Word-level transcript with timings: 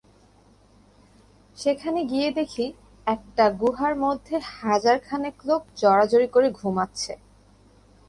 সেখানে 1.57 1.99
গিয়ে 2.03 2.29
দেখি, 2.31 2.65
একটা 3.07 3.45
গুহার 3.61 3.93
মধ্যে 3.95 4.35
হাজার 4.59 4.97
খানেক 4.99 5.35
লোক 5.45 5.61
জড়াজড়ি 5.75 6.27
করে 6.27 6.47
ঘুমাচ্ছে। 6.59 7.13